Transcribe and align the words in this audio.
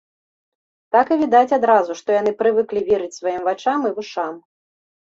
Так 0.95 1.05
і 1.15 1.17
відаць 1.21 1.55
адразу, 1.59 1.91
што 2.01 2.09
яны 2.17 2.35
прывыклі 2.43 2.87
верыць 2.91 3.15
сваім 3.21 3.41
вачам 3.51 3.79
і 3.93 3.97
вушам. 4.01 4.33